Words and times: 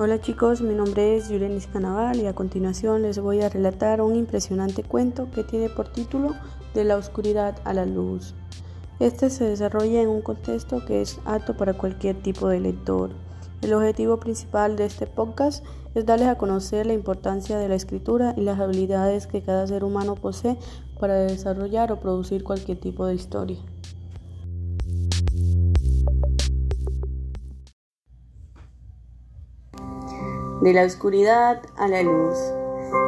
Hola 0.00 0.20
chicos, 0.20 0.60
mi 0.60 0.74
nombre 0.74 1.16
es 1.16 1.28
Yurenis 1.28 1.66
Canaval 1.66 2.20
y 2.20 2.26
a 2.26 2.32
continuación 2.32 3.02
les 3.02 3.18
voy 3.18 3.40
a 3.40 3.48
relatar 3.48 4.00
un 4.00 4.14
impresionante 4.14 4.84
cuento 4.84 5.28
que 5.32 5.42
tiene 5.42 5.68
por 5.70 5.88
título 5.88 6.36
De 6.72 6.84
la 6.84 6.96
oscuridad 6.96 7.56
a 7.64 7.74
la 7.74 7.84
luz. 7.84 8.36
Este 9.00 9.28
se 9.28 9.42
desarrolla 9.42 10.00
en 10.00 10.08
un 10.08 10.22
contexto 10.22 10.84
que 10.86 11.00
es 11.00 11.18
apto 11.24 11.56
para 11.56 11.74
cualquier 11.74 12.14
tipo 12.22 12.46
de 12.46 12.60
lector. 12.60 13.10
El 13.60 13.74
objetivo 13.74 14.20
principal 14.20 14.76
de 14.76 14.84
este 14.84 15.08
podcast 15.08 15.64
es 15.96 16.06
darles 16.06 16.28
a 16.28 16.38
conocer 16.38 16.86
la 16.86 16.94
importancia 16.94 17.58
de 17.58 17.68
la 17.68 17.74
escritura 17.74 18.34
y 18.36 18.42
las 18.42 18.60
habilidades 18.60 19.26
que 19.26 19.42
cada 19.42 19.66
ser 19.66 19.82
humano 19.82 20.14
posee 20.14 20.58
para 21.00 21.14
desarrollar 21.14 21.90
o 21.90 21.98
producir 21.98 22.44
cualquier 22.44 22.78
tipo 22.78 23.04
de 23.04 23.16
historia. 23.16 23.58
De 30.68 30.74
la 30.74 30.84
oscuridad 30.84 31.62
a 31.78 31.88
la 31.88 32.02
luz. 32.02 32.36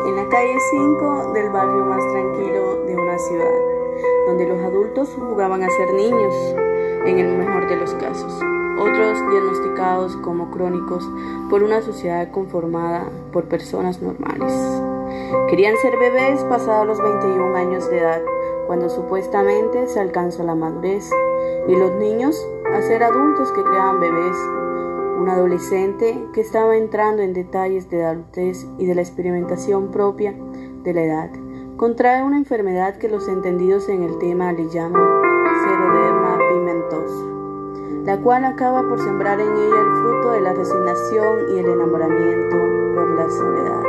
En 0.07 0.17
la 0.17 0.27
calle 0.31 0.57
5 0.71 1.33
del 1.35 1.51
barrio 1.51 1.85
más 1.85 2.03
tranquilo 2.11 2.87
de 2.87 2.97
una 2.97 3.19
ciudad, 3.19 3.53
donde 4.29 4.49
los 4.49 4.65
adultos 4.65 5.11
jugaban 5.15 5.63
a 5.63 5.69
ser 5.69 5.93
niños, 5.93 6.35
en 7.05 7.19
el 7.19 7.37
mejor 7.37 7.69
de 7.69 7.77
los 7.77 7.93
casos. 7.97 8.33
Otros 8.79 9.19
diagnosticados 9.31 10.17
como 10.17 10.51
crónicos 10.51 11.07
por 11.51 11.63
una 11.63 11.83
sociedad 11.83 12.31
conformada 12.31 13.11
por 13.31 13.45
personas 13.45 14.01
normales. 14.01 14.55
Querían 15.51 15.77
ser 15.83 15.99
bebés 15.99 16.43
pasados 16.45 16.87
los 16.87 17.03
21 17.03 17.57
años 17.57 17.91
de 17.91 17.99
edad, 17.99 18.23
cuando 18.69 18.89
supuestamente 18.89 19.87
se 19.87 20.01
alcanza 20.01 20.45
la 20.45 20.55
madurez, 20.55 21.11
y 21.69 21.77
los 21.77 21.93
niños 21.97 22.43
a 22.73 22.81
ser 22.81 23.03
adultos 23.03 23.53
que 23.53 23.63
creaban 23.63 24.01
bebés 24.01 24.37
un 25.21 25.29
adolescente 25.29 26.19
que 26.33 26.41
estaba 26.41 26.77
entrando 26.77 27.23
en 27.23 27.35
detalles 27.35 27.91
de 27.91 27.99
la 27.99 28.11
adultez 28.11 28.67
y 28.79 28.87
de 28.87 28.95
la 28.95 29.03
experimentación 29.03 29.91
propia 29.91 30.35
de 30.83 30.95
la 30.95 31.03
edad. 31.03 31.31
Contrae 31.77 32.23
una 32.23 32.39
enfermedad 32.39 32.97
que 32.97 33.09
los 33.09 33.29
entendidos 33.29 33.89
en 33.89 34.03
el 34.03 34.19
tema 34.19 34.53
le 34.53 34.69
llaman 34.69 35.03
seroderma 35.63 36.39
pigmentosa, 36.49 37.27
la 38.05 38.19
cual 38.23 38.47
acaba 38.47 38.83
por 38.83 38.99
sembrar 38.99 39.41
en 39.41 39.53
ella 39.53 39.81
el 39.81 40.03
fruto 40.03 40.33
de 40.33 40.41
la 40.41 40.55
resignación 40.55 41.39
y 41.55 41.59
el 41.59 41.67
enamoramiento 41.67 42.57
por 42.95 43.11
la 43.11 43.31
soledad. 43.31 43.83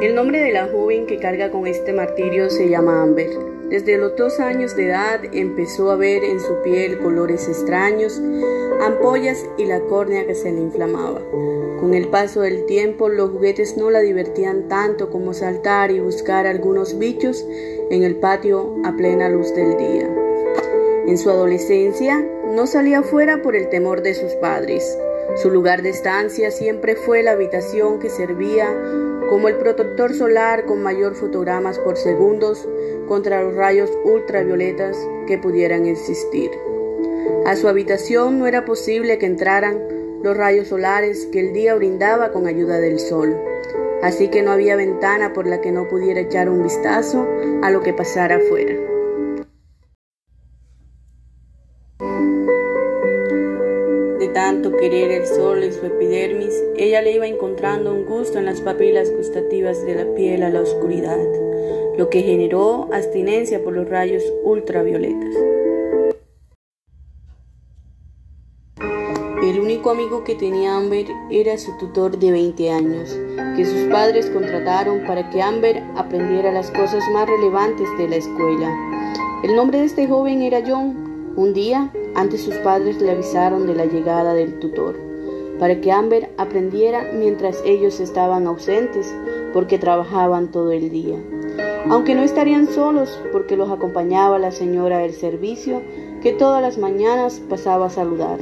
El 0.00 0.14
nombre 0.14 0.40
de 0.40 0.52
la 0.52 0.68
joven 0.68 1.06
que 1.06 1.18
carga 1.18 1.50
con 1.50 1.66
este 1.66 1.92
martirio 1.92 2.48
se 2.50 2.68
llama 2.68 3.02
Amber. 3.02 3.57
Desde 3.70 3.98
los 3.98 4.16
dos 4.16 4.40
años 4.40 4.74
de 4.76 4.86
edad 4.86 5.20
empezó 5.32 5.90
a 5.90 5.96
ver 5.96 6.24
en 6.24 6.40
su 6.40 6.62
piel 6.62 6.98
colores 6.98 7.48
extraños, 7.48 8.18
ampollas 8.80 9.44
y 9.58 9.66
la 9.66 9.80
córnea 9.80 10.26
que 10.26 10.34
se 10.34 10.50
le 10.50 10.60
inflamaba. 10.60 11.20
Con 11.78 11.92
el 11.92 12.08
paso 12.08 12.40
del 12.40 12.64
tiempo 12.64 13.10
los 13.10 13.30
juguetes 13.30 13.76
no 13.76 13.90
la 13.90 14.00
divertían 14.00 14.68
tanto 14.68 15.10
como 15.10 15.34
saltar 15.34 15.90
y 15.90 16.00
buscar 16.00 16.46
algunos 16.46 16.98
bichos 16.98 17.46
en 17.90 18.02
el 18.04 18.16
patio 18.16 18.74
a 18.84 18.96
plena 18.96 19.28
luz 19.28 19.54
del 19.54 19.76
día. 19.76 20.08
En 21.06 21.18
su 21.18 21.28
adolescencia 21.28 22.26
no 22.46 22.66
salía 22.66 23.02
fuera 23.02 23.42
por 23.42 23.54
el 23.54 23.68
temor 23.68 24.02
de 24.02 24.14
sus 24.14 24.32
padres. 24.36 24.98
Su 25.36 25.50
lugar 25.50 25.82
de 25.82 25.90
estancia 25.90 26.50
siempre 26.50 26.96
fue 26.96 27.22
la 27.22 27.32
habitación 27.32 27.98
que 28.00 28.10
servía 28.10 28.66
como 29.28 29.48
el 29.48 29.56
protector 29.56 30.14
solar 30.14 30.64
con 30.64 30.82
mayor 30.82 31.14
fotogramas 31.14 31.78
por 31.78 31.96
segundos 31.96 32.66
contra 33.06 33.42
los 33.42 33.54
rayos 33.54 33.90
ultravioletas 34.04 34.96
que 35.26 35.38
pudieran 35.38 35.86
existir. 35.86 36.50
A 37.46 37.54
su 37.56 37.68
habitación 37.68 38.38
no 38.38 38.46
era 38.46 38.64
posible 38.64 39.18
que 39.18 39.26
entraran 39.26 39.78
los 40.22 40.36
rayos 40.36 40.68
solares 40.68 41.26
que 41.26 41.40
el 41.40 41.52
día 41.52 41.74
brindaba 41.74 42.32
con 42.32 42.46
ayuda 42.46 42.80
del 42.80 42.98
sol, 42.98 43.36
así 44.02 44.28
que 44.28 44.42
no 44.42 44.50
había 44.50 44.76
ventana 44.76 45.32
por 45.32 45.46
la 45.46 45.60
que 45.60 45.72
no 45.72 45.88
pudiera 45.88 46.20
echar 46.20 46.48
un 46.48 46.62
vistazo 46.62 47.26
a 47.62 47.70
lo 47.70 47.82
que 47.82 47.92
pasara 47.92 48.36
afuera. 48.36 48.87
Querer 54.78 55.10
el 55.10 55.26
sol 55.26 55.62
en 55.62 55.72
su 55.72 55.86
epidermis, 55.86 56.54
ella 56.76 57.02
le 57.02 57.12
iba 57.12 57.26
encontrando 57.26 57.92
un 57.92 58.04
gusto 58.04 58.38
en 58.38 58.46
las 58.46 58.60
papilas 58.60 59.10
gustativas 59.10 59.84
de 59.84 59.94
la 59.94 60.14
piel 60.14 60.42
a 60.42 60.50
la 60.50 60.60
oscuridad 60.60 61.18
lo 61.98 62.08
que 62.10 62.22
generó 62.22 62.88
abstinencia 62.92 63.62
por 63.62 63.72
los 63.72 63.88
rayos 63.88 64.22
ultravioletas. 64.44 65.34
El 69.42 69.58
único 69.58 69.90
amigo 69.90 70.22
que 70.22 70.36
tenía 70.36 70.76
Amber 70.76 71.06
era 71.28 71.58
su 71.58 71.76
tutor 71.76 72.16
de 72.16 72.30
20 72.30 72.70
años, 72.70 73.18
que 73.56 73.64
sus 73.64 73.90
padres 73.90 74.30
contrataron 74.30 75.04
para 75.06 75.28
que 75.30 75.42
Amber 75.42 75.82
aprendiera 75.96 76.52
las 76.52 76.70
cosas 76.70 77.02
más 77.12 77.28
relevantes 77.28 77.88
de 77.98 78.08
la 78.08 78.16
escuela. 78.16 78.72
El 79.42 79.56
nombre 79.56 79.80
de 79.80 79.86
este 79.86 80.06
joven 80.06 80.42
era 80.42 80.62
John. 80.64 81.07
Un 81.38 81.54
día, 81.54 81.92
antes 82.14 82.42
sus 82.42 82.56
padres 82.56 83.00
le 83.00 83.12
avisaron 83.12 83.66
de 83.66 83.74
la 83.74 83.86
llegada 83.86 84.34
del 84.34 84.58
tutor, 84.58 84.98
para 85.58 85.80
que 85.80 85.92
Amber 85.92 86.30
aprendiera 86.36 87.12
mientras 87.14 87.62
ellos 87.64 88.00
estaban 88.00 88.46
ausentes, 88.46 89.14
porque 89.52 89.78
trabajaban 89.78 90.50
todo 90.50 90.72
el 90.72 90.90
día 90.90 91.16
aunque 91.90 92.14
no 92.14 92.22
estarían 92.22 92.66
solos 92.68 93.18
porque 93.32 93.56
los 93.56 93.70
acompañaba 93.70 94.38
la 94.38 94.50
señora 94.50 94.98
del 94.98 95.12
servicio 95.12 95.82
que 96.22 96.32
todas 96.32 96.60
las 96.60 96.78
mañanas 96.78 97.40
pasaba 97.48 97.86
a 97.86 97.90
saludar. 97.90 98.38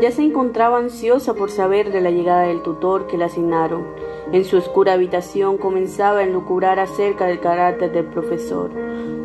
Ya 0.00 0.10
se 0.10 0.22
encontraba 0.22 0.78
ansiosa 0.78 1.34
por 1.34 1.50
saber 1.50 1.90
de 1.90 2.00
la 2.00 2.10
llegada 2.10 2.42
del 2.42 2.62
tutor 2.62 3.06
que 3.06 3.16
le 3.16 3.24
asignaron. 3.24 3.86
En 4.32 4.44
su 4.44 4.56
oscura 4.56 4.94
habitación 4.94 5.58
comenzaba 5.58 6.20
a 6.20 6.22
enlucurar 6.24 6.80
acerca 6.80 7.26
del 7.26 7.40
carácter 7.40 7.92
del 7.92 8.06
profesor. 8.06 8.70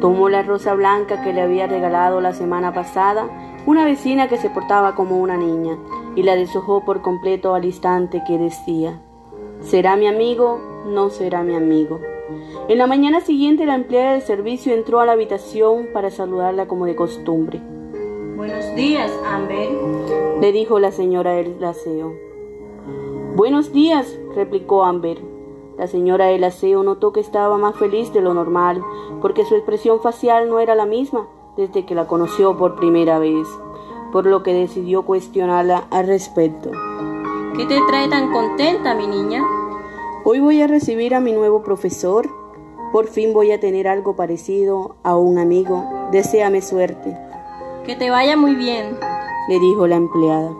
Tomó 0.01 0.29
la 0.29 0.43
rosa 0.43 0.73
blanca 0.73 1.21
que 1.23 1.33
le 1.33 1.41
había 1.41 1.67
regalado 1.67 2.21
la 2.21 2.33
semana 2.33 2.73
pasada 2.73 3.27
una 3.65 3.85
vecina 3.85 4.27
que 4.27 4.37
se 4.37 4.49
portaba 4.49 4.95
como 4.95 5.19
una 5.19 5.37
niña 5.37 5.77
y 6.15 6.23
la 6.23 6.35
deshojó 6.35 6.85
por 6.85 7.01
completo 7.01 7.53
al 7.53 7.65
instante 7.65 8.23
que 8.25 8.37
decía, 8.37 9.01
¿será 9.61 9.95
mi 9.95 10.07
amigo? 10.07 10.59
No 10.87 11.09
será 11.09 11.43
mi 11.43 11.55
amigo. 11.55 11.99
En 12.67 12.77
la 12.77 12.87
mañana 12.87 13.21
siguiente 13.21 13.65
la 13.65 13.75
empleada 13.75 14.13
del 14.13 14.21
servicio 14.21 14.73
entró 14.73 14.99
a 14.99 15.05
la 15.05 15.13
habitación 15.13 15.87
para 15.93 16.11
saludarla 16.11 16.67
como 16.67 16.85
de 16.85 16.95
costumbre. 16.95 17.59
Buenos 18.35 18.73
días, 18.75 19.11
Amber, 19.25 19.69
le 20.39 20.51
dijo 20.51 20.79
la 20.79 20.91
señora 20.91 21.33
del 21.33 21.63
aseo. 21.63 22.15
Buenos 23.35 23.73
días, 23.73 24.17
replicó 24.39 24.83
Amber. 24.83 25.21
La 25.77 25.87
señora 25.87 26.25
del 26.25 26.43
aseo 26.43 26.83
notó 26.83 27.13
que 27.13 27.19
estaba 27.19 27.57
más 27.57 27.75
feliz 27.75 28.11
de 28.13 28.21
lo 28.21 28.33
normal, 28.33 28.83
porque 29.21 29.45
su 29.45 29.55
expresión 29.55 30.01
facial 30.01 30.49
no 30.49 30.59
era 30.59 30.75
la 30.75 30.85
misma 30.85 31.27
desde 31.55 31.85
que 31.85 31.95
la 31.95 32.07
conoció 32.07 32.57
por 32.57 32.75
primera 32.75 33.19
vez 33.19 33.47
por 34.11 34.25
lo 34.25 34.43
que 34.43 34.53
decidió 34.53 35.03
cuestionarla 35.03 35.85
al 35.91 36.07
respecto. 36.07 36.71
¿Qué 37.55 37.65
te 37.65 37.79
trae 37.87 38.07
tan 38.07 38.31
contenta, 38.31 38.95
mi 38.95 39.07
niña? 39.07 39.43
Hoy 40.23 40.39
voy 40.39 40.61
a 40.61 40.67
recibir 40.67 41.15
a 41.15 41.19
mi 41.19 41.31
nuevo 41.31 41.63
profesor. 41.63 42.29
Por 42.91 43.07
fin 43.07 43.33
voy 43.33 43.51
a 43.51 43.59
tener 43.59 43.87
algo 43.87 44.15
parecido 44.15 44.95
a 45.03 45.15
un 45.15 45.37
amigo. 45.37 45.83
Deseame 46.11 46.61
suerte. 46.61 47.17
Que 47.85 47.95
te 47.95 48.09
vaya 48.09 48.35
muy 48.35 48.55
bien, 48.55 48.97
le 49.47 49.59
dijo 49.59 49.87
la 49.87 49.95
empleada. 49.95 50.51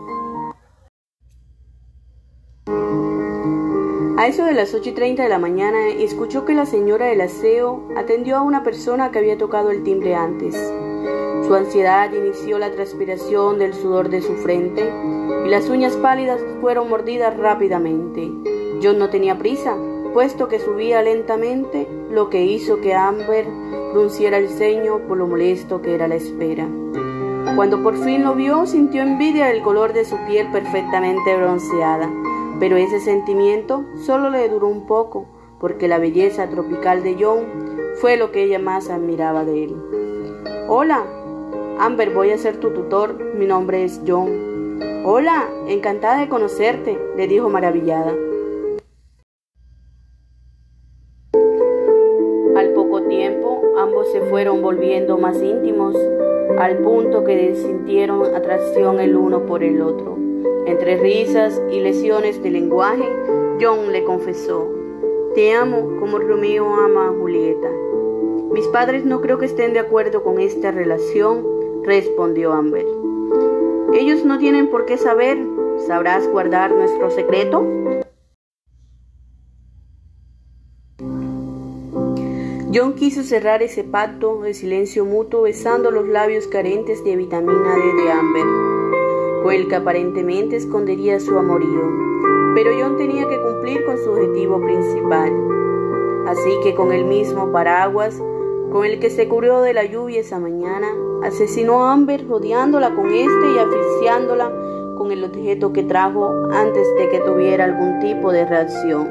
A 4.20 4.26
eso 4.26 4.44
de 4.44 4.52
las 4.52 4.74
8 4.74 4.90
y 4.90 4.92
30 4.92 5.22
de 5.22 5.30
la 5.30 5.38
mañana, 5.38 5.88
escuchó 5.88 6.44
que 6.44 6.52
la 6.52 6.66
señora 6.66 7.06
del 7.06 7.22
aseo 7.22 7.84
atendió 7.96 8.36
a 8.36 8.42
una 8.42 8.62
persona 8.62 9.10
que 9.10 9.18
había 9.18 9.38
tocado 9.38 9.70
el 9.70 9.82
timbre 9.82 10.14
antes. 10.14 10.54
Su 11.46 11.54
ansiedad 11.54 12.12
inició 12.12 12.58
la 12.58 12.70
transpiración 12.70 13.58
del 13.58 13.72
sudor 13.72 14.10
de 14.10 14.20
su 14.20 14.34
frente 14.34 14.92
y 15.46 15.48
las 15.48 15.70
uñas 15.70 15.96
pálidas 15.96 16.38
fueron 16.60 16.90
mordidas 16.90 17.34
rápidamente. 17.38 18.30
John 18.82 18.98
no 18.98 19.08
tenía 19.08 19.38
prisa, 19.38 19.74
puesto 20.12 20.48
que 20.48 20.60
subía 20.60 21.00
lentamente, 21.00 21.88
lo 22.10 22.28
que 22.28 22.44
hizo 22.44 22.82
que 22.82 22.92
Amber 22.92 23.46
frunciera 23.92 24.36
el 24.36 24.50
ceño 24.50 24.98
por 25.08 25.16
lo 25.16 25.28
molesto 25.28 25.80
que 25.80 25.94
era 25.94 26.08
la 26.08 26.16
espera. 26.16 26.68
Cuando 27.56 27.82
por 27.82 27.96
fin 27.96 28.22
lo 28.22 28.34
vio, 28.34 28.66
sintió 28.66 29.00
envidia 29.00 29.46
del 29.46 29.62
color 29.62 29.94
de 29.94 30.04
su 30.04 30.18
piel 30.26 30.52
perfectamente 30.52 31.38
bronceada, 31.38 32.10
pero 32.60 32.76
ese 32.76 33.00
sentimiento 33.00 33.86
solo 34.04 34.28
le 34.28 34.46
duró 34.50 34.68
un 34.68 34.86
poco, 34.86 35.26
porque 35.58 35.88
la 35.88 35.98
belleza 35.98 36.46
tropical 36.50 37.02
de 37.02 37.16
John 37.18 37.46
fue 37.94 38.18
lo 38.18 38.32
que 38.32 38.44
ella 38.44 38.58
más 38.58 38.90
admiraba 38.90 39.46
de 39.46 39.64
él. 39.64 39.76
Hola, 40.68 41.04
Amber, 41.78 42.10
voy 42.10 42.30
a 42.30 42.38
ser 42.38 42.58
tu 42.58 42.70
tutor, 42.74 43.34
mi 43.34 43.46
nombre 43.46 43.82
es 43.82 44.02
John. 44.06 44.78
Hola, 45.06 45.48
encantada 45.68 46.20
de 46.20 46.28
conocerte, 46.28 46.98
le 47.16 47.26
dijo 47.26 47.48
maravillada. 47.48 48.14
Al 52.56 52.74
poco 52.74 53.02
tiempo, 53.04 53.62
ambos 53.78 54.12
se 54.12 54.20
fueron 54.20 54.60
volviendo 54.60 55.16
más 55.16 55.40
íntimos, 55.40 55.96
al 56.58 56.76
punto 56.78 57.24
que 57.24 57.54
sintieron 57.54 58.34
atracción 58.34 59.00
el 59.00 59.16
uno 59.16 59.46
por 59.46 59.64
el 59.64 59.80
otro. 59.80 60.29
Entre 60.70 60.96
risas 60.98 61.60
y 61.72 61.80
lesiones 61.80 62.40
de 62.44 62.48
lenguaje, 62.48 63.04
John 63.60 63.90
le 63.90 64.04
confesó, 64.04 64.68
Te 65.34 65.52
amo 65.52 65.98
como 65.98 66.20
Romeo 66.20 66.72
ama 66.72 67.08
a 67.08 67.12
Julieta. 67.12 67.68
Mis 68.52 68.68
padres 68.68 69.04
no 69.04 69.20
creo 69.20 69.36
que 69.38 69.46
estén 69.46 69.72
de 69.72 69.80
acuerdo 69.80 70.22
con 70.22 70.38
esta 70.38 70.70
relación, 70.70 71.44
respondió 71.82 72.52
Amber. 72.52 72.86
Ellos 73.94 74.24
no 74.24 74.38
tienen 74.38 74.70
por 74.70 74.86
qué 74.86 74.96
saber. 74.96 75.38
¿Sabrás 75.88 76.28
guardar 76.28 76.70
nuestro 76.70 77.10
secreto? 77.10 77.66
John 82.72 82.94
quiso 82.94 83.24
cerrar 83.24 83.64
ese 83.64 83.82
pacto 83.82 84.42
de 84.42 84.54
silencio 84.54 85.04
mutuo 85.04 85.42
besando 85.42 85.90
los 85.90 86.06
labios 86.06 86.46
carentes 86.46 87.02
de 87.02 87.16
vitamina 87.16 87.74
D 87.74 88.04
de 88.04 88.12
Amber, 88.12 88.69
que 89.68 89.76
aparentemente 89.76 90.56
escondería 90.56 91.18
su 91.18 91.36
amorío. 91.36 91.82
Pero 92.54 92.70
John 92.78 92.96
tenía 92.96 93.28
que 93.28 93.40
cumplir 93.40 93.84
con 93.84 93.98
su 93.98 94.10
objetivo 94.10 94.60
principal. 94.60 95.32
Así 96.26 96.50
que 96.62 96.74
con 96.74 96.92
el 96.92 97.04
mismo 97.04 97.50
paraguas 97.50 98.20
con 98.70 98.84
el 98.84 99.00
que 99.00 99.10
se 99.10 99.28
cubrió 99.28 99.62
de 99.62 99.74
la 99.74 99.84
lluvia 99.84 100.20
esa 100.20 100.38
mañana, 100.38 100.86
asesinó 101.24 101.84
a 101.84 101.92
Amber 101.92 102.28
rodeándola 102.28 102.94
con 102.94 103.06
este 103.06 103.52
y 103.54 103.58
asfixiándola 103.58 104.52
con 104.96 105.10
el 105.10 105.24
objeto 105.24 105.72
que 105.72 105.82
trajo 105.82 106.32
antes 106.52 106.86
de 106.96 107.08
que 107.08 107.18
tuviera 107.18 107.64
algún 107.64 107.98
tipo 107.98 108.30
de 108.30 108.44
reacción. 108.44 109.08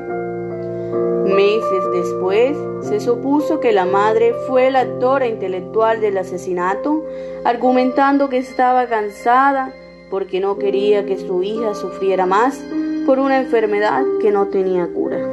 Meses 1.25 1.83
después, 1.91 2.57
se 2.81 3.01
supuso 3.01 3.59
que 3.59 3.73
la 3.73 3.85
madre 3.85 4.33
fue 4.47 4.71
la 4.71 4.79
actora 4.79 5.27
intelectual 5.27 5.99
del 5.99 6.17
asesinato, 6.17 7.03
argumentando 7.43 8.29
que 8.29 8.37
estaba 8.37 8.87
cansada 8.87 9.73
porque 10.09 10.39
no 10.39 10.57
quería 10.57 11.05
que 11.05 11.17
su 11.17 11.43
hija 11.43 11.75
sufriera 11.75 12.25
más 12.25 12.59
por 13.05 13.19
una 13.19 13.39
enfermedad 13.39 14.03
que 14.21 14.31
no 14.31 14.47
tenía 14.47 14.87
cura. 14.87 15.28